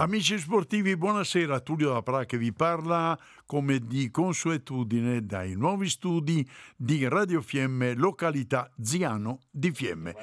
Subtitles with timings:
[0.00, 1.58] Amici sportivi, buonasera.
[1.58, 8.70] Tullio Dapra che vi parla come di consuetudine dai nuovi studi di Radio Fiemme, località
[8.80, 10.14] Ziano di Fiemme.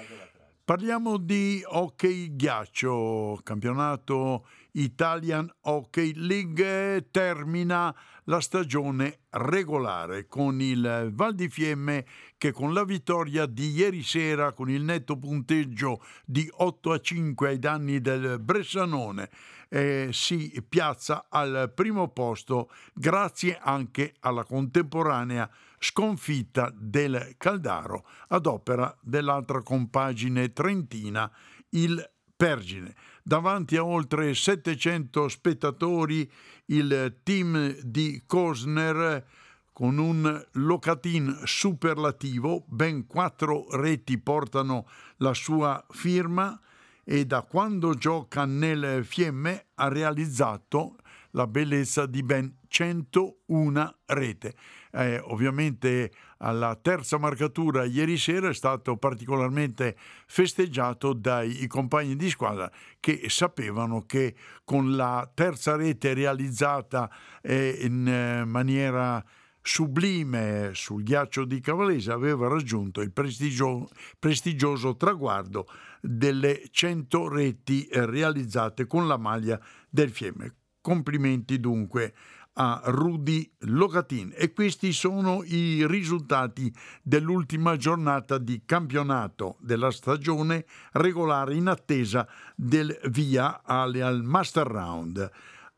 [0.63, 11.35] Parliamo di hockey ghiaccio, campionato Italian Hockey League termina la stagione regolare con il Val
[11.35, 12.05] di Fiemme
[12.37, 17.47] che con la vittoria di ieri sera con il netto punteggio di 8 a 5
[17.49, 19.29] ai danni del Bressanone
[19.69, 28.95] eh, si piazza al primo posto grazie anche alla contemporanea sconfitta del Caldaro ad opera
[29.01, 31.31] dell'altra compagine trentina,
[31.69, 32.93] il Pergine.
[33.23, 36.29] Davanti a oltre 700 spettatori,
[36.65, 39.25] il team di Kosner
[39.71, 46.59] con un locatin superlativo, ben quattro reti portano la sua firma
[47.07, 50.97] e da quando gioca nel Fiemme ha realizzato
[51.31, 54.55] la bellezza di ben 101 rete.
[54.91, 59.95] Eh, ovviamente alla terza marcatura ieri sera è stato particolarmente
[60.25, 67.09] festeggiato dai compagni di squadra che sapevano che con la terza rete realizzata
[67.41, 69.23] eh, in eh, maniera
[69.67, 75.65] sublime sul ghiaccio di Cavalese aveva raggiunto il prestigio, prestigioso traguardo
[75.99, 80.53] delle 100 reti realizzate con la maglia del Fiemme.
[80.79, 82.13] Complimenti dunque
[82.57, 91.55] a Rudy Locatin e questi sono i risultati dell'ultima giornata di campionato della stagione regolare
[91.55, 95.31] in attesa del via al Master Round.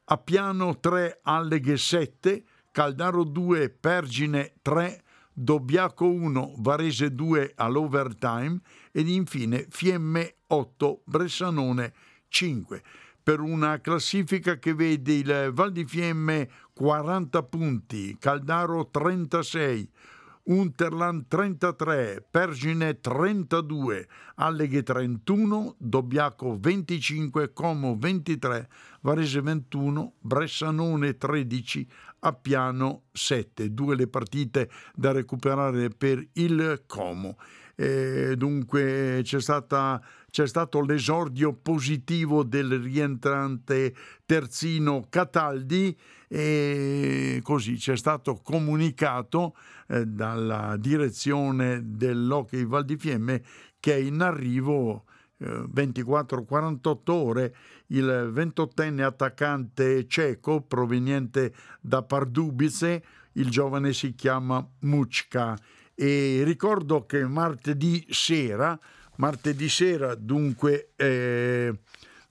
[0.09, 2.43] A piano 3 Alleghe 7,
[2.77, 5.01] Caldaro 2 Pergine 3,
[5.33, 8.59] Dobbiaco 1 Varese 2 all'overtime
[8.91, 11.91] ed infine Fiemme 8 Bressanone
[12.27, 12.83] 5
[13.23, 19.89] per una classifica che vede il Val di Fiemme 40 punti, Caldaro 36,
[20.49, 28.67] Unterland 33, Pergine 32, Alleghe 31, Dobbiaco 25, Como 23,
[29.01, 31.87] Varese 21, Bressanone 13,
[32.19, 33.73] Appiano 7.
[33.73, 37.37] Due le partite da recuperare per il Como.
[37.75, 40.01] E dunque c'è, stata,
[40.37, 43.91] c'è stato l'esordio positivo del rientrante
[44.23, 49.55] terzino Cataldi e così ci è stato comunicato
[49.87, 53.43] eh, dalla direzione dell'Hockey Val di Fiemme
[53.79, 55.05] che è in arrivo
[55.39, 57.55] 24-48 eh, ore
[57.87, 65.57] il 28enne attaccante ceco proveniente da Pardubice, il giovane si chiama Muchka
[65.95, 68.79] e ricordo che martedì sera,
[69.17, 71.79] martedì sera dunque, eh,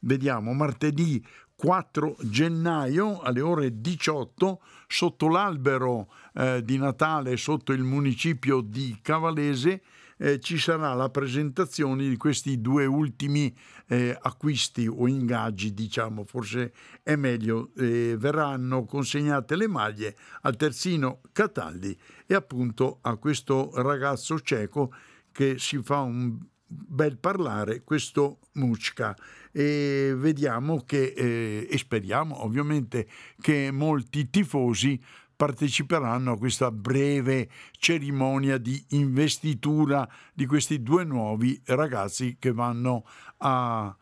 [0.00, 1.24] vediamo, martedì
[1.54, 9.82] 4 gennaio alle ore 18 sotto l'albero eh, di Natale sotto il municipio di Cavalese
[10.18, 13.54] eh, ci sarà la presentazione di questi due ultimi
[13.88, 16.72] eh, acquisti o ingaggi, diciamo, forse
[17.02, 24.40] è meglio, eh, verranno consegnate le maglie al terzino Cataldi e appunto a questo ragazzo
[24.40, 24.92] cieco
[25.32, 29.16] che si fa un bel parlare questo Mucca.
[29.52, 33.06] E vediamo che eh, e speriamo ovviamente
[33.40, 35.00] che molti tifosi
[35.36, 43.04] parteciperanno a questa breve cerimonia di investitura di questi due nuovi ragazzi che vanno
[43.38, 43.94] a,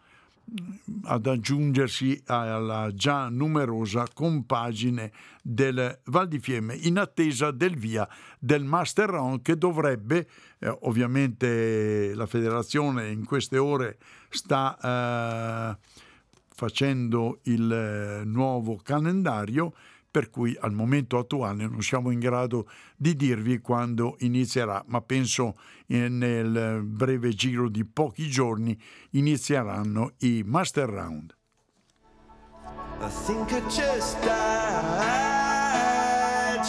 [1.04, 5.12] ad aggiungersi alla già numerosa compagine
[5.42, 8.08] del Val di Fiemme in attesa del via
[8.38, 10.28] del Master Round che dovrebbe,
[10.58, 13.98] eh, ovviamente la federazione in queste ore
[14.28, 15.78] sta eh,
[16.54, 19.74] facendo il eh, nuovo calendario
[20.14, 25.56] per cui al momento attuale non siamo in grado di dirvi quando inizierà, ma penso
[25.88, 28.80] eh, nel breve giro di pochi giorni
[29.10, 31.34] inizieranno i Master Round.
[33.00, 34.30] I think I just died,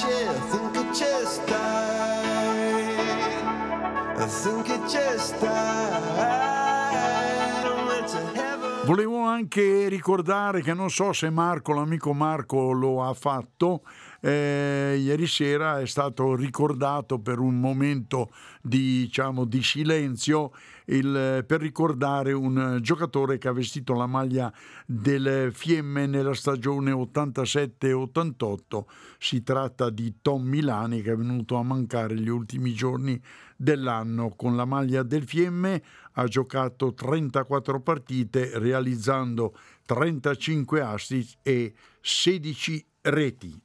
[0.09, 1.61] yeah, I think I just died,
[4.17, 6.44] I think I just died.
[8.85, 13.81] Volevo anche ricordare che non so se Marco, l'amico Marco, lo ha fatto,
[14.25, 20.51] eh, ieri sera è stato ricordato per un momento di, diciamo, di silenzio
[20.85, 24.51] il, per ricordare un giocatore che ha vestito la maglia
[24.87, 28.83] del Fiemme nella stagione 87-88.
[29.19, 33.21] Si tratta di Tom Milani che è venuto a mancare gli ultimi giorni
[33.55, 35.83] dell'anno con la maglia del Fiemme.
[36.13, 39.55] Ha giocato 34 partite realizzando
[39.85, 43.64] 35 assist e 16 reti.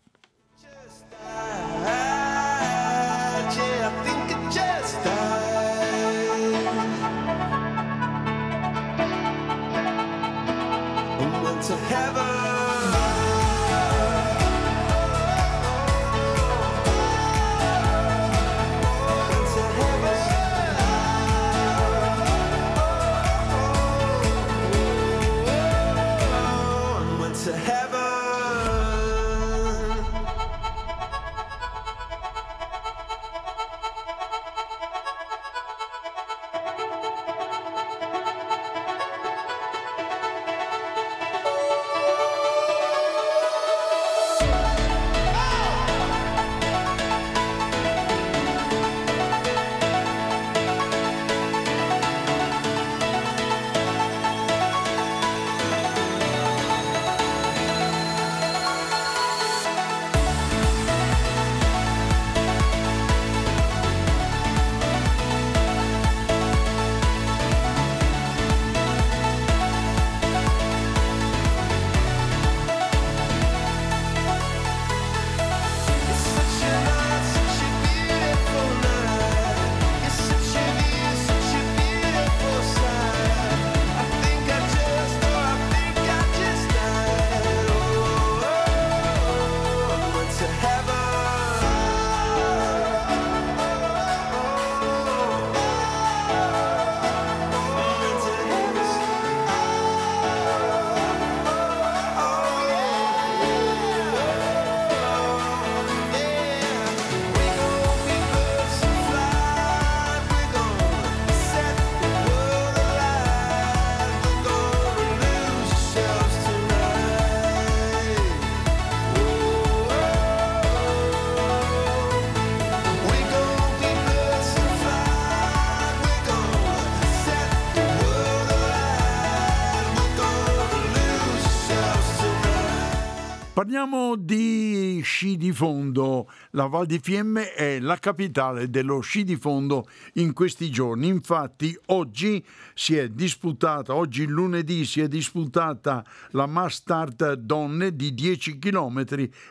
[133.60, 136.30] Parliamo di sci di fondo.
[136.52, 141.08] La Val di Fiemme è la capitale dello sci di fondo in questi giorni.
[141.08, 142.42] Infatti oggi
[142.72, 149.04] si è disputata, oggi lunedì si è disputata la Mass Start donne di 10 km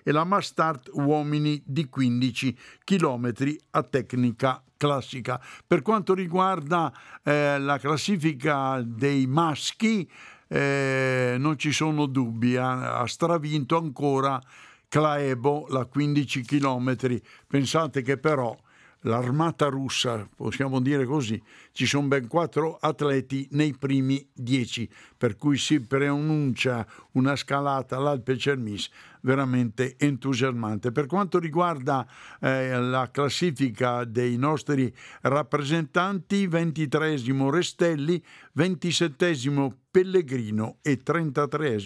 [0.04, 3.32] e la Mass Start uomini di 15 km
[3.70, 5.40] a tecnica classica.
[5.68, 6.92] Per quanto riguarda
[7.22, 10.10] eh, la classifica dei maschi,
[10.50, 14.42] eh, non ci sono dubbi, ha, ha stravinto ancora
[14.90, 17.22] Claebo la 15 km.
[17.48, 18.58] Pensate che però
[19.02, 21.42] l'armata russa, possiamo dire così,
[21.72, 28.38] ci sono ben quattro atleti nei primi dieci, per cui si preannuncia una scalata all'Alpe
[28.38, 28.90] Cermis
[29.22, 30.92] veramente entusiasmante.
[30.92, 32.08] Per quanto riguarda
[32.40, 37.16] eh, la classifica dei nostri rappresentanti, 23
[37.50, 41.78] Restelli, 27 Pellegrino e 33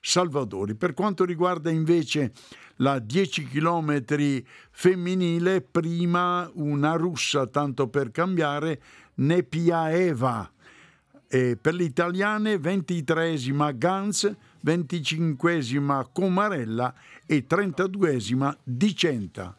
[0.00, 0.74] Salvadori.
[0.74, 2.32] Per quanto riguarda invece
[2.78, 8.80] la 10 km femminile, prima una russa, tanto per cambiare,
[9.14, 10.52] Nepiaeva.
[11.30, 16.94] E per le italiane 23esima Gans, 25esima Comarella
[17.26, 19.54] e 32esima Dicenta.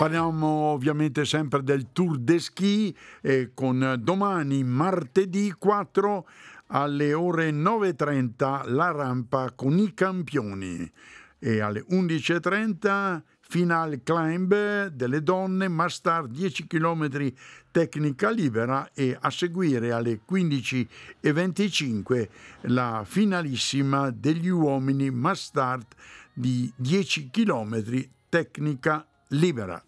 [0.00, 6.26] Parliamo ovviamente sempre del Tour de Ski eh, con domani martedì 4
[6.68, 10.90] alle ore 9.30 la rampa con i campioni
[11.38, 17.34] e alle 11.30 final climb delle donne, Mastar 10 km
[17.70, 22.28] tecnica libera e a seguire alle 15.25
[22.62, 25.94] la finalissima degli uomini Mastart
[26.32, 29.84] di 10 km tecnica libera.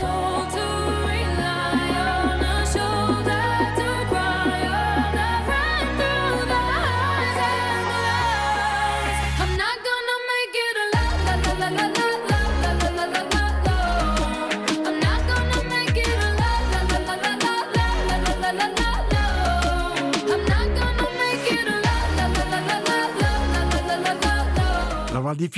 [0.00, 0.69] Di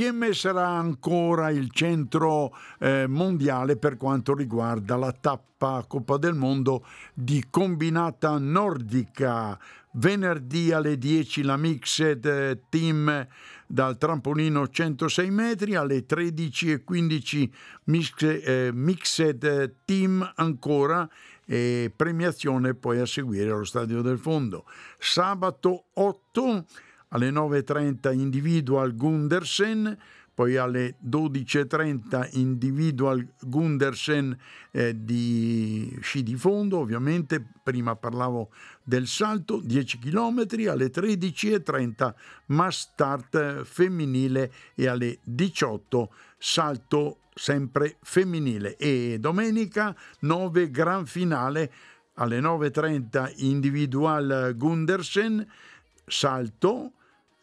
[0.02, 6.84] Fiemme sarà ancora il centro eh, mondiale per quanto riguarda la tappa Coppa del Mondo
[7.14, 9.56] di combinata nordica.
[9.92, 13.28] Venerdì alle 10 la Mixed Team
[13.64, 17.50] dal trampolino 106 metri, alle 13.15
[17.84, 21.08] Mixed, eh, Mixed Team ancora
[21.46, 24.64] e premiazione poi a seguire allo Stadio del Fondo.
[24.98, 26.66] Sabato 8
[27.12, 29.98] alle 9.30 Individual Gundersen,
[30.34, 34.36] poi alle 12.30 Individual Gundersen
[34.70, 37.44] eh, di sci di fondo, ovviamente.
[37.62, 38.50] Prima parlavo
[38.82, 42.14] del salto, 10 km, alle 13.30
[42.46, 48.76] mass start femminile e alle 18 salto sempre femminile.
[48.76, 51.70] E domenica 9 gran finale
[52.14, 55.46] alle 9.30 Individual Gundersen
[56.06, 56.92] salto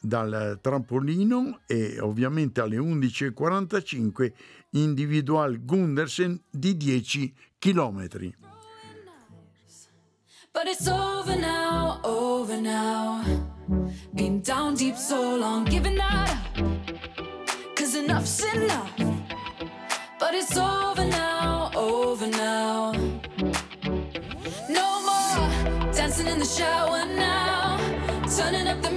[0.01, 4.31] dal trampolino e ovviamente alle 11.45
[4.71, 8.07] individual Gundersen di 10 km.
[10.51, 13.23] But it's over now, over now.
[14.13, 16.27] Been down deep so long, giving up.
[17.75, 18.91] Cause enough's enough.
[20.19, 22.91] But it's over now, over now.
[24.67, 27.77] No more dancing in the shower now.
[28.35, 28.91] Turning up the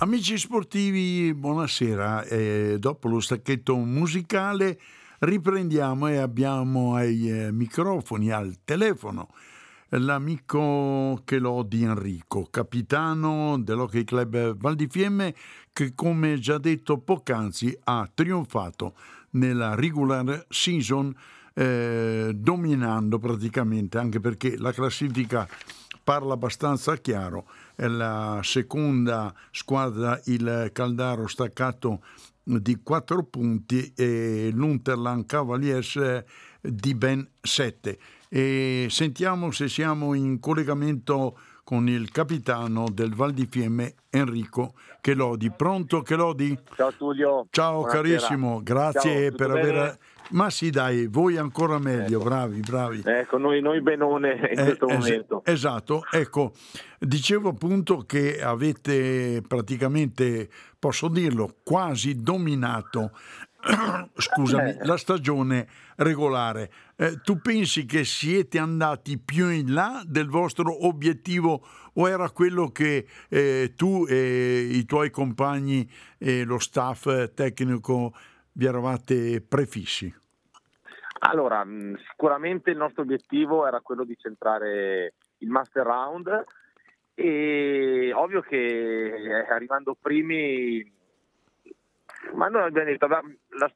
[0.00, 2.22] Amici sportivi, buonasera.
[2.22, 4.78] E dopo lo stacchetto musicale
[5.18, 9.30] riprendiamo e abbiamo ai eh, microfoni, al telefono,
[9.88, 15.34] l'amico che l'ho di Enrico, capitano dell'Hockey Club Val di Fiemme,
[15.72, 18.94] che come già detto poc'anzi ha trionfato
[19.30, 21.12] nella regular season
[21.54, 25.48] eh, dominando praticamente, anche perché la classifica
[26.04, 27.46] parla abbastanza chiaro
[27.86, 32.02] la seconda squadra il Caldaro staccato
[32.42, 36.24] di 4 punti e l'Unterland Cavaliers
[36.60, 37.98] di ben 7.
[38.28, 45.50] e sentiamo se siamo in collegamento con il capitano del Val di Fiemme, Enrico Chelodi.
[45.50, 46.58] Pronto Chelodi?
[46.74, 47.46] Ciao Tullio.
[47.50, 48.02] Ciao Buonasera.
[48.02, 49.98] carissimo, grazie Ciao, per aver...
[50.30, 52.28] Ma sì dai, voi ancora meglio, ecco.
[52.28, 53.02] bravi, bravi.
[53.04, 55.42] Ecco, noi, noi benone in eh, questo es- momento.
[55.44, 56.52] Esatto, ecco,
[56.98, 63.12] dicevo appunto che avete praticamente, posso dirlo, quasi dominato
[64.14, 64.84] scusami, eh.
[64.84, 65.66] la stagione
[65.96, 66.70] regolare.
[66.96, 72.70] Eh, tu pensi che siete andati più in là del vostro obiettivo o era quello
[72.70, 78.14] che eh, tu e i tuoi compagni e lo staff tecnico
[78.58, 80.12] vi eravate prefissi?
[81.20, 86.44] Allora, mm, sicuramente il nostro obiettivo era quello di centrare il Master Round
[87.14, 90.96] e ovvio che eh, arrivando primi
[92.34, 93.22] ma noi abbiamo detto, la,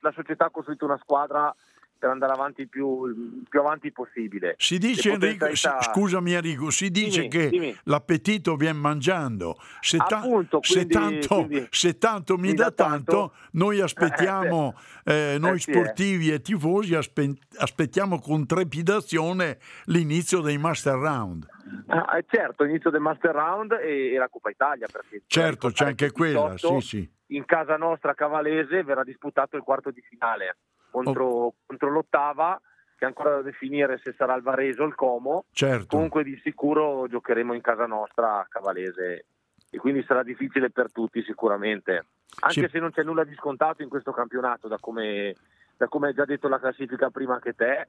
[0.00, 1.54] la società ha costruito una squadra
[2.02, 4.56] per andare avanti più, più avanti possibile.
[4.59, 7.76] Si dice, Enrico, scusami Enrico, si dice dimmi, che dimmi.
[7.85, 9.56] l'appetito viene mangiando.
[9.78, 14.75] Se, ta- Appunto, quindi, se, tanto, quindi, se tanto, mi dà tanto, tanto, noi aspettiamo,
[15.04, 16.35] eh, noi eh, sportivi eh.
[16.35, 21.47] e tifosi aspe- aspettiamo con trepidazione l'inizio dei Master Round.
[21.87, 24.88] Ah, eh, certo, l'inizio del Master Round e, e la Coppa Italia.
[25.28, 30.02] certo, c'è anche quella, sì, sì in casa nostra Cavalese verrà disputato il quarto di
[30.02, 30.56] finale
[30.92, 31.54] contro, oh.
[31.66, 32.61] contro l'ottava
[33.02, 35.46] che è ancora da definire se sarà il Vareso o il Como.
[35.50, 35.87] Certo.
[35.88, 39.25] Comunque di sicuro giocheremo in casa nostra a Cavalese
[39.68, 42.04] e quindi sarà difficile per tutti sicuramente.
[42.40, 42.68] Anche sì.
[42.68, 45.34] se non c'è nulla di scontato in questo campionato, da come,
[45.76, 47.88] da come hai già detto la classifica prima che te.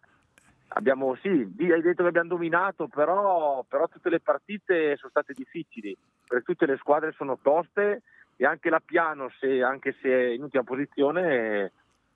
[0.70, 5.96] Abbiamo, sì, hai detto che abbiamo dominato, però, però tutte le partite sono state difficili,
[6.28, 8.02] perché tutte le squadre sono toste
[8.36, 11.72] e anche la Piano, se, anche se è in ultima posizione,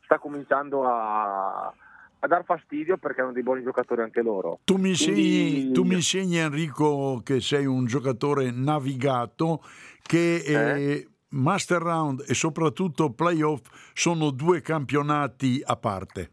[0.07, 4.59] sta cominciando a, a dar fastidio perché hanno dei buoni giocatori anche loro.
[4.63, 5.49] Tu mi, Quindi...
[5.49, 9.61] insegni, tu mi insegni Enrico che sei un giocatore navigato
[10.01, 10.35] che...
[10.45, 11.07] Eh?
[11.29, 16.31] Master Round e soprattutto Playoff sono due campionati a parte.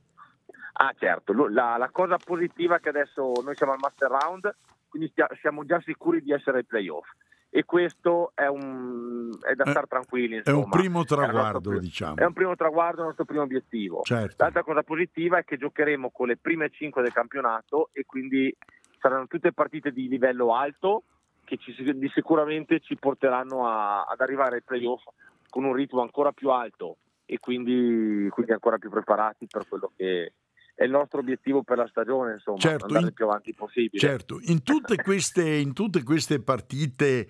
[0.74, 4.54] Ah certo, la, la, cosa positiva è che adesso noi siamo al Master Round,
[4.88, 7.08] quindi siamo già sicuri di essere ai playoff
[7.56, 10.38] e questo è, un, è da eh, stare tranquilli.
[10.38, 10.58] Insomma.
[10.58, 12.16] È un primo traguardo, è diciamo.
[12.16, 14.00] È un primo traguardo, il nostro primo obiettivo.
[14.02, 14.42] Certo.
[14.42, 18.52] L'altra cosa positiva è che giocheremo con le prime cinque del campionato e quindi
[18.98, 21.04] saranno tutte partite di livello alto
[21.44, 25.04] che ci, di sicuramente ci porteranno a, ad arrivare ai playoff
[25.48, 30.32] con un ritmo ancora più alto e quindi, quindi ancora più preparati per quello che,
[30.74, 33.98] è il nostro obiettivo per la stagione, insomma, certo, andare in, il più avanti possibile.
[33.98, 37.28] Certo, in tutte queste, in tutte queste partite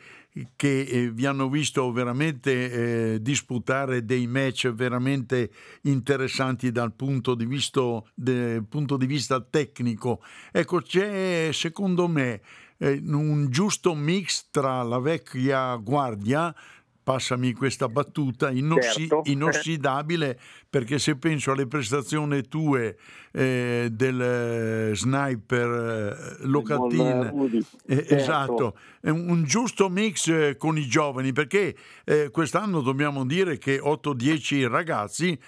[0.57, 5.51] che eh, vi hanno visto veramente eh, disputare dei match veramente
[5.83, 12.41] interessanti dal punto di, vista, de, punto di vista tecnico, ecco, c'è secondo me
[12.79, 16.55] eh, un giusto mix tra la vecchia guardia
[17.05, 19.23] passami questa battuta, inossi- certo.
[19.31, 20.39] inossidabile,
[20.69, 22.97] perché se penso alle prestazioni tue
[23.31, 27.53] eh, del eh, sniper eh, Locatin,
[27.87, 28.15] eh, certo.
[28.15, 33.79] esatto, è un giusto mix eh, con i giovani, perché eh, quest'anno dobbiamo dire che
[33.79, 35.39] 8-10 ragazzi,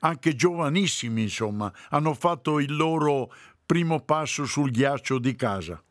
[0.00, 3.32] anche giovanissimi insomma, hanno fatto il loro
[3.66, 5.82] primo passo sul ghiaccio di casa.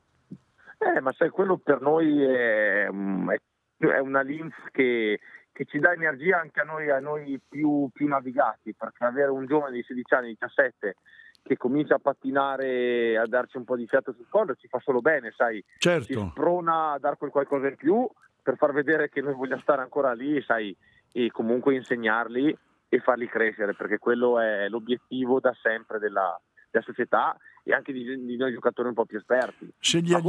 [0.77, 3.37] Eh, ma sai, quello per noi è, mm, è
[3.77, 5.19] è una linf che,
[5.51, 9.45] che ci dà energia anche a noi, a noi più, più, navigati, perché avere un
[9.45, 10.95] giovane di 16 anni, 17,
[11.43, 15.01] che comincia a pattinare, a darci un po' di fiato sul collo, ci fa solo
[15.01, 16.05] bene, sai, certo.
[16.05, 18.09] ci sprona a dar quel qualcosa in più
[18.41, 20.75] per far vedere che noi vogliamo stare ancora lì, sai,
[21.11, 22.57] e comunque insegnarli
[22.89, 28.03] e farli crescere, perché quello è l'obiettivo da sempre della, della società e anche di,
[28.25, 29.71] di, noi giocatori un po' più esperti.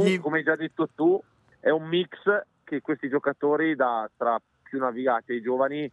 [0.07, 0.19] Agli...
[0.19, 1.21] come hai già detto tu,
[1.59, 2.09] è un mix
[2.65, 5.89] che questi giocatori da, tra più navigati e giovani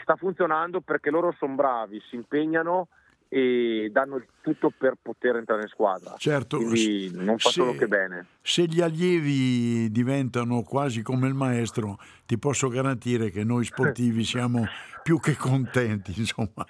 [0.00, 2.88] sta funzionando perché loro sono bravi, si impegnano
[3.28, 6.14] e danno il tutto per poter entrare in squadra.
[6.18, 8.26] Certo, Quindi non fa solo che bene.
[8.40, 14.64] Se gli allievi diventano quasi come il maestro, ti posso garantire che noi sportivi siamo
[15.02, 16.66] più che contenti, insomma.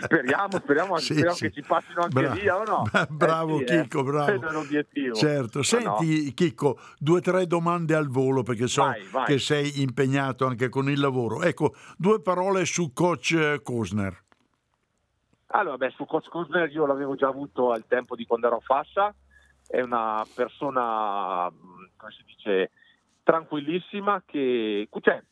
[0.00, 1.44] Speriamo, speriamo, sì, speriamo sì.
[1.44, 2.84] che ci passino anche Bra- via, o no?
[3.10, 4.02] Bravo eh, sì, Chicco, eh.
[4.02, 4.48] bravo.
[4.48, 5.14] È l'obiettivo.
[5.14, 6.32] Certo, senti no.
[6.34, 9.26] Chicco, due o tre domande al volo perché so vai, vai.
[9.26, 11.42] che sei impegnato anche con il lavoro.
[11.42, 14.23] Ecco, due parole su coach Kosner.
[15.56, 18.60] Allora, beh, su Coach Kuzner io l'avevo già avuto al tempo di quando ero a
[18.60, 19.14] Fascia,
[19.68, 21.48] è una persona,
[21.96, 22.72] come si dice,
[23.22, 25.22] tranquillissima che, cioè,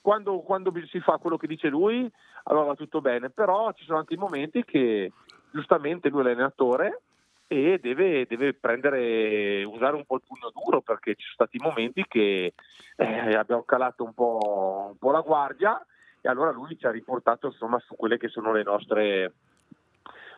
[0.00, 2.08] quando, quando si fa quello che dice lui,
[2.44, 5.10] allora va tutto bene, però ci sono anche i momenti che
[5.50, 7.02] giustamente lui è l'allenatore
[7.48, 12.04] e deve, deve prendere, usare un po' il pugno duro perché ci sono stati momenti
[12.06, 12.54] che
[12.94, 15.84] eh, abbiamo calato un po', un po', la guardia
[16.20, 19.32] e allora lui ci ha riportato insomma su quelle che sono le nostre,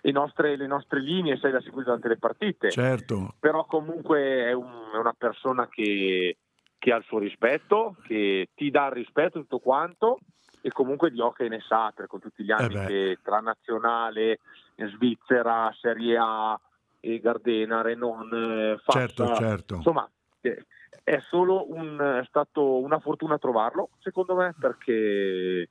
[0.00, 2.70] le nostre, le nostre linee, sai, da seguire durante le partite.
[2.70, 3.34] Certo.
[3.38, 6.36] Però comunque è, un, è una persona che,
[6.78, 10.18] che, ha il suo rispetto, che ti dà il rispetto tutto quanto
[10.60, 14.40] e comunque di hockey ne sa, con tutti gli anni eh che tra nazionale,
[14.74, 16.60] Svizzera, Serie A,
[17.00, 19.74] e Gardena, Renon, eh, Fassa, certo, certo.
[19.76, 20.08] insomma
[20.40, 20.66] eh,
[21.02, 25.68] è solo un, è stato una fortuna trovarlo secondo me perché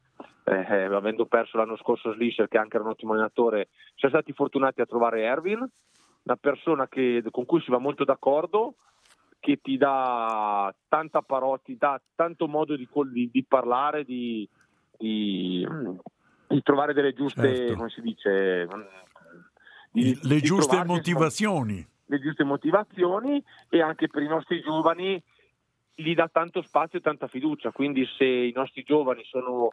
[0.50, 4.80] eh, avendo perso l'anno scorso Slisher che anche era un ottimo allenatore siamo stati fortunati
[4.82, 5.70] a trovare Erwin
[6.28, 8.76] una persona che, con cui si va molto d'accordo
[9.40, 14.48] che ti dà tanta parola, ti dà tanto modo di, di, di parlare, di,
[14.98, 15.66] di,
[16.48, 17.76] di, trovare delle giuste, certo.
[17.76, 18.68] come si dice,
[19.92, 21.88] di, le giuste motivazioni.
[22.08, 25.22] Le giuste motivazioni e anche per i nostri giovani
[25.96, 29.72] gli dà tanto spazio e tanta fiducia, quindi se i nostri giovani sono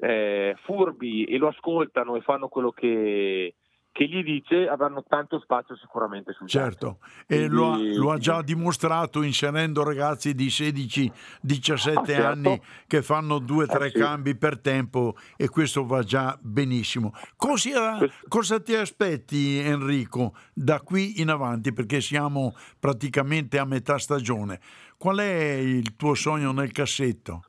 [0.00, 3.54] eh, furbi e lo ascoltano e fanno quello che,
[3.92, 8.40] che gli dice avranno tanto spazio sicuramente sul certo e lo ha, lo ha, già
[8.40, 11.10] dimostrato inserendo ragazzi di 16-17
[11.42, 12.26] ah, certo.
[12.26, 13.98] anni che fanno due o tre eh, sì.
[13.98, 21.20] cambi per tempo e questo va già benissimo cosa, cosa, ti aspetti Enrico da qui
[21.20, 24.60] in avanti perché siamo praticamente a metà stagione
[24.96, 27.44] qual è il tuo sogno nel cassetto?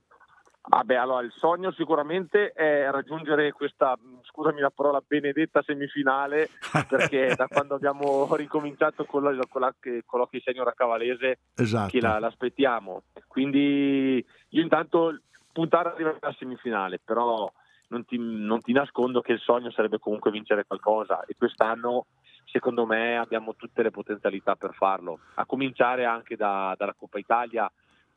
[0.74, 6.50] Ah beh, allora il sogno sicuramente è raggiungere questa, scusami la parola, benedetta semifinale,
[6.88, 9.74] perché da quando abbiamo ricominciato con, la, con, la,
[10.06, 11.90] con l'Hockey Senior a Cavalese esatto.
[11.90, 13.04] che la, l'aspettiamo.
[13.28, 15.20] Quindi io intanto
[15.52, 17.52] puntare ad arrivare alla semifinale, però
[17.90, 22.06] non ti, non ti nascondo che il sogno sarebbe comunque vincere qualcosa e quest'anno
[22.46, 27.70] secondo me abbiamo tutte le potenzialità per farlo, a cominciare anche da, dalla Coppa Italia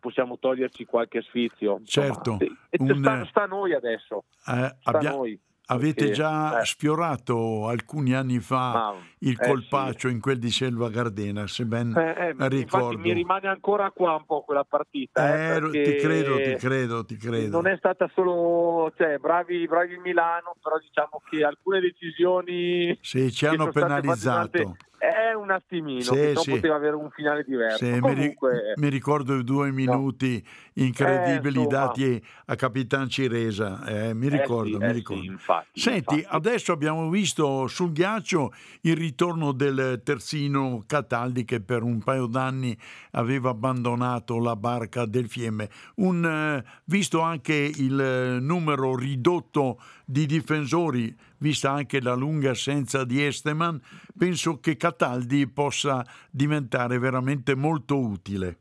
[0.04, 1.80] possiamo toglierci qualche sfizio.
[1.84, 2.36] Certo.
[2.78, 2.96] Un...
[2.98, 4.24] sta, sta, a noi adesso.
[4.46, 5.10] Eh, abbia...
[5.12, 5.40] noi.
[5.68, 6.66] Avete già eh.
[6.66, 10.14] sfiorato alcuni anni fa Ma, il eh, colpaccio sì.
[10.14, 12.98] in quel di Selva Gardena, se ben eh, eh ricordo.
[12.98, 15.54] mi rimane ancora qua un po' quella partita.
[15.54, 17.62] Eh, ti credo, ti credo, ti credo.
[17.62, 22.98] Non è stata solo, cioè, bravi, bravi Milano, però diciamo che alcune decisioni...
[23.00, 26.50] Sì, ci hanno penalizzato è un attimino, sì, sì.
[26.50, 27.84] poteva avere un finale diverso.
[27.84, 30.42] Sì, Comunque, mi, ricordo i due minuti
[30.74, 30.82] no.
[30.84, 34.80] incredibili eh, dati a Capitan Ciresa, eh, mi ricordo.
[34.80, 35.22] Eh, mi ricordo.
[35.22, 36.36] Infatti, Senti, infatti.
[36.36, 38.52] adesso abbiamo visto sul ghiaccio
[38.82, 42.76] il ritorno del terzino Cataldi che per un paio d'anni
[43.12, 45.68] aveva abbandonato la barca del Fiemme.
[45.96, 53.24] Un, eh, visto anche il numero ridotto di difensori, vista anche la lunga assenza di
[53.24, 53.80] Esteman,
[54.16, 58.58] penso che Cataldi possa diventare veramente molto utile.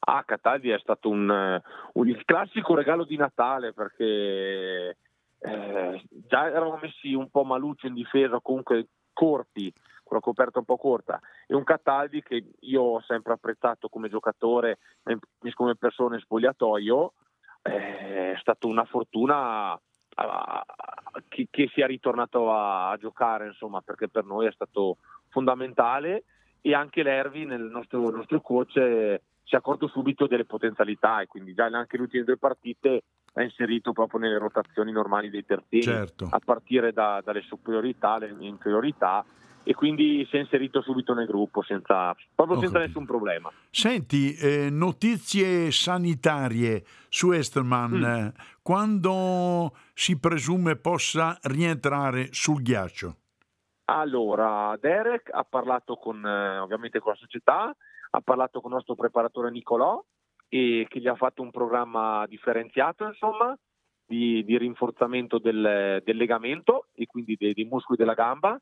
[0.00, 1.60] Ah, Cataldi è stato un,
[1.92, 4.96] un, il classico regalo di Natale perché
[5.38, 10.64] eh, già eravamo messi un po' maluccio in difesa, comunque corti, con la coperta un
[10.64, 14.78] po' corta, e un Cataldi che io ho sempre apprezzato come giocatore,
[15.54, 17.12] come persona in spogliatoio,
[17.62, 19.78] eh, è stata una fortuna
[21.28, 26.24] che, che, sia ritornato a, a, giocare, insomma, perché per noi è stato fondamentale
[26.60, 31.26] e anche l'Ervi, nel nostro, nostro coach, eh, si è accorto subito delle potenzialità e
[31.26, 33.02] quindi già anche le ultime due partite
[33.34, 36.28] ha inserito proprio nelle rotazioni normali dei terzini, certo.
[36.30, 39.24] a partire da, dalle superiorità, le inferiorità
[39.68, 43.52] e quindi si è inserito subito nel gruppo senza, proprio senza nessun problema.
[43.68, 48.28] Senti, eh, notizie sanitarie su Esterman, mm.
[48.62, 53.16] quando si presume possa rientrare sul ghiaccio?
[53.90, 57.70] Allora, Derek ha parlato con, eh, ovviamente con la società,
[58.10, 60.02] ha parlato con il nostro preparatore Nicolò
[60.48, 63.54] e che gli ha fatto un programma differenziato, insomma,
[64.06, 68.58] di, di rinforzamento del, del, legamento e quindi dei, dei muscoli della gamba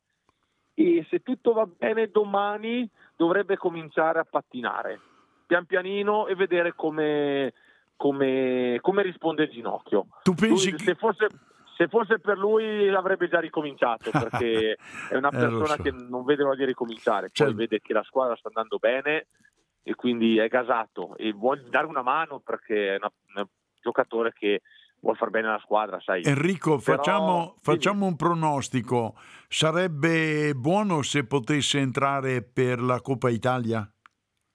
[0.78, 5.00] e se tutto va bene domani dovrebbe cominciare a pattinare
[5.46, 7.54] pian pianino e vedere come,
[7.96, 10.06] come, come risponde il ginocchio.
[10.22, 10.84] Tu pensi lui, che...
[10.84, 11.28] se, fosse,
[11.76, 14.76] se fosse per lui avrebbe già ricominciato perché
[15.08, 15.82] è una eh, persona so.
[15.82, 17.54] che non vede l'ora di ricominciare, poi cioè...
[17.54, 19.28] vede che la squadra sta andando bene
[19.82, 23.46] e quindi è gasato e vuole dare una mano perché è una, un
[23.80, 24.62] giocatore che
[25.00, 26.22] vuol far bene alla squadra, sai.
[26.24, 29.14] Enrico, Però, facciamo, facciamo, un pronostico.
[29.48, 33.88] Sarebbe buono se potesse entrare per la Coppa Italia?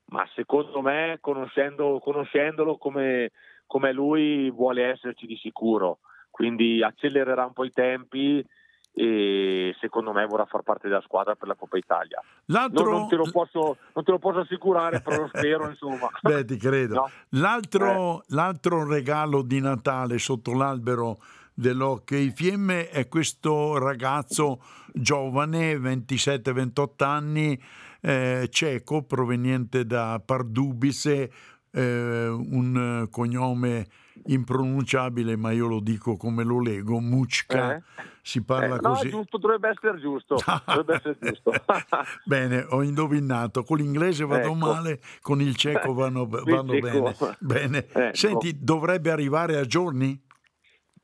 [0.08, 3.32] Ma secondo me, conoscendo, conoscendolo come,
[3.66, 6.00] come lui, vuole esserci di sicuro.
[6.30, 8.46] Quindi accelererà un po' i tempi
[8.94, 12.22] e secondo me vorrà far parte della squadra per la Coppa Italia.
[12.46, 16.10] Non, non, te posso, non, te lo posso, assicurare, però lo spero, insomma.
[16.22, 16.96] Beh, ti credo.
[16.96, 17.10] No?
[17.40, 18.24] L'altro, eh.
[18.30, 21.20] l'altro regalo di Natale sotto l'albero
[21.54, 24.62] dell'Hockey Fiemme è questo ragazzo
[24.94, 27.62] giovane, 27-28 anni,
[28.02, 31.32] eh, ceco, proveniente da Pardubice,
[31.72, 33.88] eh, un cognome
[34.26, 37.76] impronunciabile, ma io lo dico come lo leggo, Mucca.
[37.76, 37.84] Eh?
[38.22, 39.06] Si parla eh, così.
[39.06, 40.36] No, giusto, dovrebbe essere giusto.
[40.66, 41.52] Dovrebbe essere giusto.
[42.26, 43.64] bene, ho indovinato.
[43.64, 44.54] Con l'inglese vado ecco.
[44.54, 47.16] male, con il ceco vanno, vanno bene.
[47.40, 47.88] bene.
[47.88, 48.16] Ecco.
[48.16, 50.20] Senti, dovrebbe arrivare a giorni?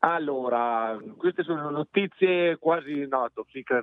[0.00, 3.28] Allora, queste sono notizie quasi no,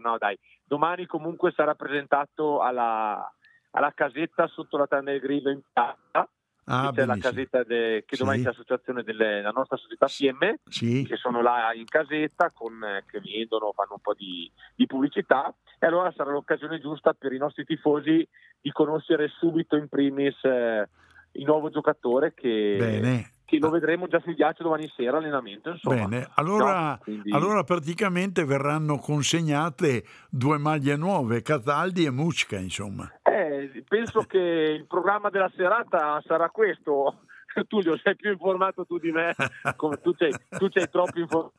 [0.02, 0.38] no dai.
[0.64, 3.30] Domani comunque sarà presentato alla,
[3.72, 6.30] alla casetta sotto la Tanner Grill in piazza
[6.68, 7.16] Ah, c'è benissimo.
[7.16, 11.06] la casetta de, che domani c'è l'associazione della nostra società PM sì.
[11.08, 15.86] che sono là in casetta con, che vendono, fanno un po' di, di, pubblicità e
[15.86, 18.28] allora sarà l'occasione giusta per i nostri tifosi
[18.60, 20.90] di conoscere subito in primis eh,
[21.34, 25.70] il nuovo giocatore che, Bene che lo vedremo già sul ghiaccio domani sera allenamento.
[25.70, 26.08] Insomma.
[26.08, 27.32] Bene, allora, no, quindi...
[27.32, 33.10] allora, praticamente verranno consegnate due maglie nuove, Cataldi e Mucca, insomma.
[33.22, 37.22] Eh, penso che il programma della serata sarà questo.
[37.68, 39.34] Tullio, sei più informato tu di me,
[39.78, 41.54] come tu sei, tu sei troppo informato.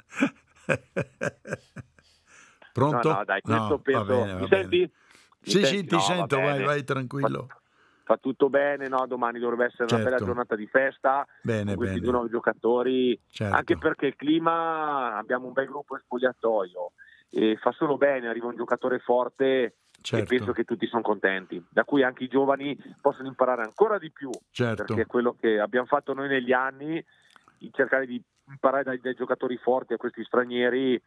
[2.73, 3.09] Pronto?
[3.09, 4.05] No, no, dai, questo no, penso.
[4.05, 4.79] Bene, Mi senti?
[4.81, 4.91] Mi
[5.41, 5.67] sì, senti?
[5.67, 7.47] sì, ti sento, vai, vai tranquillo
[8.07, 9.05] fa tutto bene, no?
[9.09, 9.95] domani dovrebbe essere certo.
[9.97, 10.33] una bella certo.
[10.33, 12.05] giornata di festa bene, con questi bene.
[12.05, 13.57] due nuovi giocatori, certo.
[13.57, 16.93] anche perché il clima, abbiamo un bel gruppo in spogliatoio
[17.31, 20.33] e fa solo bene, arriva un giocatore forte certo.
[20.33, 24.13] e penso che tutti sono contenti, da cui anche i giovani possono imparare ancora di
[24.13, 24.85] più, certo.
[24.85, 27.05] perché quello che abbiamo fatto noi negli anni,
[27.73, 31.03] cercare di imparare dai, dai giocatori forti a questi stranieri,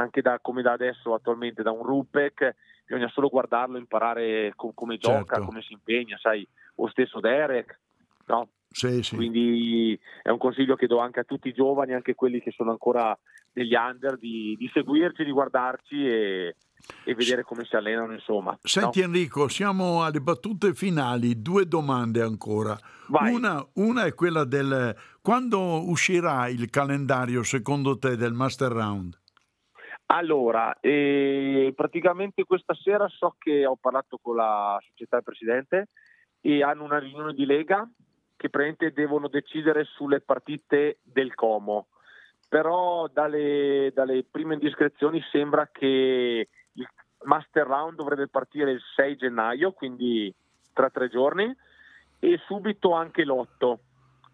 [0.00, 2.54] anche da, come da adesso attualmente da un Rupek
[2.86, 5.44] bisogna solo guardarlo, imparare com- come gioca, certo.
[5.46, 7.78] come si impegna, sai, o stesso Derek,
[8.26, 8.48] no?
[8.70, 9.16] Sì, sì.
[9.16, 12.70] Quindi è un consiglio che do anche a tutti i giovani, anche quelli che sono
[12.70, 13.16] ancora
[13.52, 16.56] degli under, di, di seguirci, di guardarci e,
[17.04, 18.56] e vedere come si allenano, insomma.
[18.62, 19.06] Senti no?
[19.06, 22.78] Enrico, siamo alle battute finali, due domande ancora.
[23.08, 29.18] Una, una, è quella del quando uscirà il calendario secondo te del Master Round?
[30.10, 35.88] Allora, eh, praticamente questa sera so che ho parlato con la società presidente
[36.40, 37.86] e hanno una riunione di Lega
[38.36, 41.88] che praticamente devono decidere sulle partite del Como.
[42.48, 46.88] Però dalle, dalle prime indiscrezioni sembra che il
[47.24, 50.34] Master Round dovrebbe partire il 6 gennaio, quindi
[50.72, 51.54] tra tre giorni,
[52.18, 53.74] e subito anche l'8.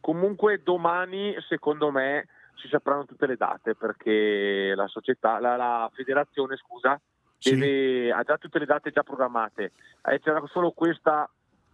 [0.00, 6.56] Comunque domani, secondo me, si sapranno tutte le date perché la società, la, la federazione,
[6.56, 7.00] scusa,
[7.38, 9.72] deve, ha già tutte le date già programmate.
[10.04, 11.28] Eh, c'era solo questa,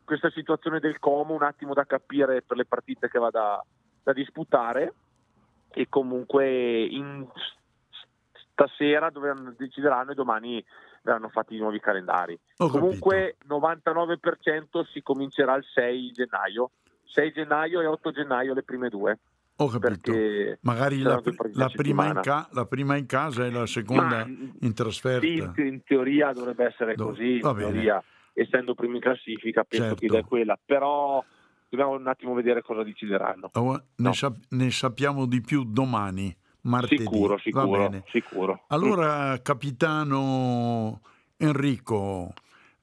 [0.04, 3.64] questa, situazione del Como, un attimo da capire per le partite che va da,
[4.02, 4.92] da disputare
[5.72, 7.26] e comunque in,
[8.50, 10.64] stasera dovranno, decideranno e domani
[11.02, 12.38] verranno fatti i nuovi calendari.
[12.58, 13.58] Ho comunque capito.
[13.58, 16.72] 99% si comincerà il 6 gennaio,
[17.04, 19.18] 6 gennaio e 8 gennaio le prime due.
[19.62, 20.12] Ho capito.
[20.62, 21.20] Magari la,
[21.52, 25.52] la, prima in ca- la, prima in casa e la seconda Ma, in trasferta.
[25.54, 30.06] Sì, in teoria dovrebbe essere Do- così, in teoria, essendo primo in classifica, penso certo.
[30.06, 30.58] che è quella.
[30.64, 31.22] Però
[31.68, 33.50] dobbiamo un attimo vedere cosa decideranno.
[33.52, 34.12] Oh, ne, no.
[34.14, 37.02] sap- ne, sappiamo di più domani, martedì.
[37.02, 38.02] Sicuro, sicuro.
[38.06, 38.64] sicuro.
[38.68, 41.02] Allora, capitano
[41.36, 42.32] Enrico,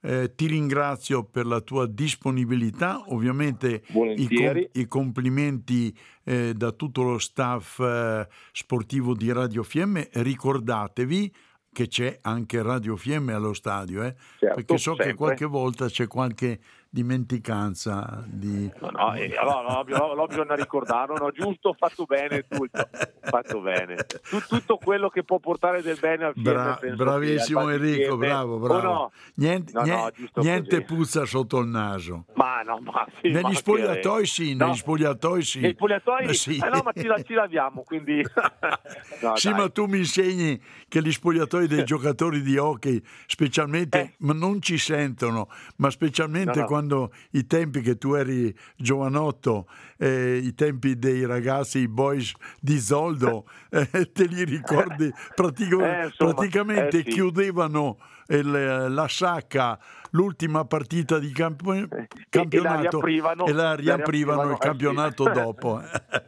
[0.02, 3.84] eh, ti ringrazio per la tua disponibilità, ovviamente
[4.16, 10.10] i, com- i, complimenti eh, da tutto lo staff eh, sportivo di Radio Fiemme.
[10.12, 11.34] Ricordatevi
[11.74, 14.16] che c'è anche Radio Fiemme allo stadio, eh?
[14.40, 15.06] certo, perché so sempre.
[15.06, 18.72] che qualche volta c'è qualche dimenticanza di...
[18.80, 22.90] No, no, eh, allora, no, no, bisogna ricordarlo, no, giusto, fatto bene tutto,
[23.22, 24.06] fatto bene.
[24.48, 26.44] tutto quello che può portare del bene al film.
[26.44, 28.28] Bra- bravissimo Enrico, fiemme.
[28.28, 28.82] bravo, bravo.
[28.82, 29.12] No?
[29.36, 32.26] Niente, niente, niente puzza sotto il naso.
[32.34, 35.60] Ma no, ma sì, Negli spogliatoi sì, negli spogliatoi sì.
[35.60, 36.58] Negli spogliatoi sì.
[36.58, 38.24] Eh no, ma ci, ci laviamo, quindi...
[39.36, 39.60] sì, dai.
[39.60, 44.14] ma tu mi insegni che gli spogliatoi dei giocatori di hockey, specialmente, eh.
[44.20, 50.38] ma non ci sentono, ma specialmente quando quando i tempi che tu eri giovanotto, eh,
[50.38, 55.12] i tempi dei ragazzi, i boys di Zoldo, eh, te li ricordi?
[55.58, 57.10] Eh, insomma, praticamente eh, sì.
[57.10, 59.80] chiudevano il, la sacca
[60.12, 65.32] l'ultima partita di camp- campionato e la riaprivano, e la riaprivano il campionato sì.
[65.40, 65.82] dopo.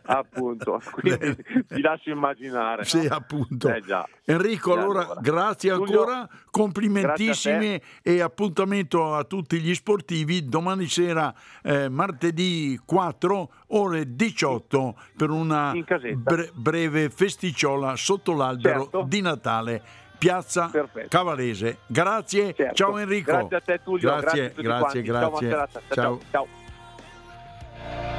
[0.04, 1.36] appunto, quindi
[1.68, 2.84] ti lascio immaginare.
[2.86, 3.16] Sì, no?
[3.16, 3.70] appunto.
[3.70, 3.84] Eh,
[4.26, 11.34] Enrico, allora, allora, grazie Giulio, ancora, complimentissimi e appuntamento a tutti gli sportivi domani sera,
[11.64, 15.74] eh, martedì 4, ore 18, per una
[16.16, 19.06] bre- breve festicciola sotto l'albero certo.
[19.08, 19.82] di Natale.
[20.18, 21.08] Piazza Perfetto.
[21.08, 21.78] Cavalese.
[21.88, 22.76] Grazie, certo.
[22.76, 23.32] ciao Enrico.
[23.32, 25.50] Grazie a te Tullio, grazie, grazie, grazie.
[25.50, 26.48] Ciao, ciao.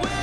[0.00, 0.19] ciao.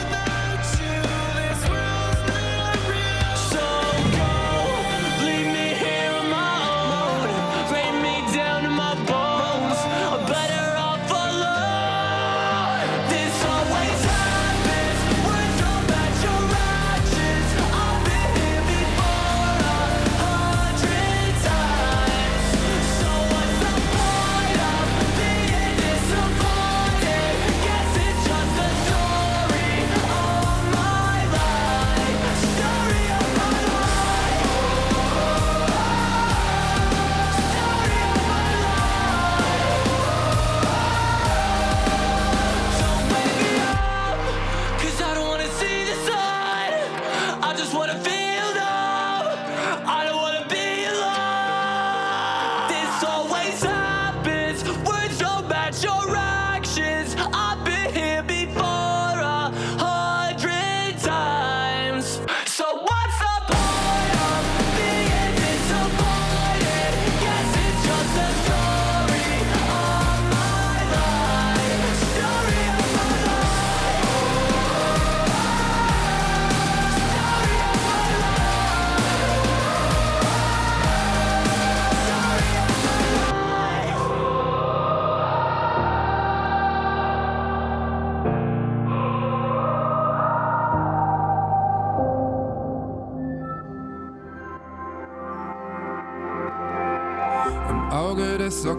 [98.17, 98.77] Ciao.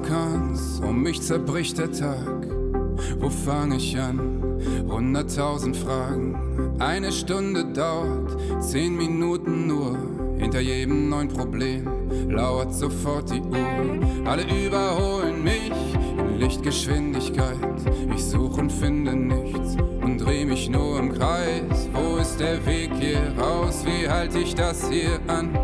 [1.09, 2.47] mich zerbricht der Tag.
[3.19, 4.21] Wo fange ich an?
[4.89, 6.77] Hunderttausend Fragen.
[6.79, 9.97] Eine Stunde dauert, zehn Minuten nur.
[10.37, 11.89] Hinter jedem neuen Problem
[12.29, 14.27] lauert sofort die Uhr.
[14.27, 15.73] Alle überholen mich
[16.19, 17.57] in Lichtgeschwindigkeit.
[18.15, 21.89] Ich suche und finde nichts und dreh mich nur im Kreis.
[21.95, 23.83] Wo ist der Weg hier raus?
[23.87, 25.59] Wie halte ich das hier an?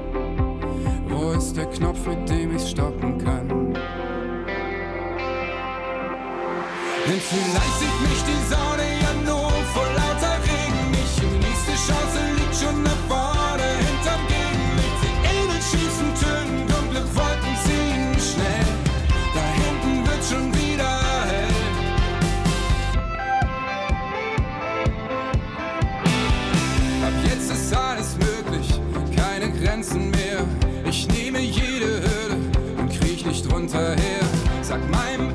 [1.09, 3.14] Wo ist der Knopf, mit dem ich stoppen
[7.15, 11.17] Denn vielleicht sieht mich die Sonne ja nur vor lauter Regen nicht.
[11.23, 14.99] Die nächste Chance liegt schon da vorne hinterm Gegenlicht.
[15.01, 18.67] Sieht in den schiefen Tönen, dunkle Wolken ziehen schnell.
[19.33, 20.91] Da hinten wird schon wieder
[21.31, 21.55] hell.
[27.07, 28.81] Ab jetzt ist alles möglich,
[29.15, 30.41] keine Grenzen mehr.
[30.85, 32.39] Ich nehme jede Hürde
[32.77, 34.25] und kriech nicht drunter her.
[34.63, 35.34] Sag meinem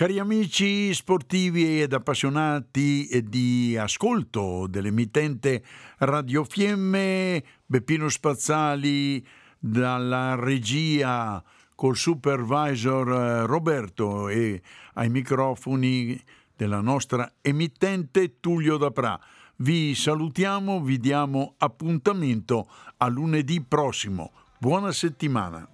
[0.00, 5.62] Cari amici sportivi ed appassionati di ascolto dell'emittente
[5.98, 9.22] Radio Fiemme, Beppino Spazzali
[9.58, 14.62] dalla regia col supervisor eh, Roberto e
[14.94, 16.18] ai microfoni
[16.56, 19.20] della nostra emittente Tullio Dapra.
[19.56, 24.32] Vi salutiamo, vi diamo appuntamento a lunedì prossimo.
[24.56, 25.68] Buona settimana.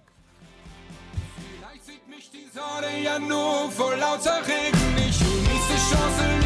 [2.77, 5.21] Sonne ja nur vor lauter Regen nicht.
[5.21, 6.46] Die nächste Chance